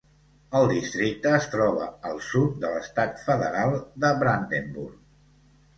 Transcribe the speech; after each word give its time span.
El 0.59 0.63
districte 0.69 1.33
es 1.39 1.45
troba 1.51 1.85
al 2.13 2.17
sud 2.31 2.57
de 2.65 2.73
l'estat 2.77 3.25
federal 3.29 3.79
de 4.07 4.13
Brandenburg. 4.25 4.99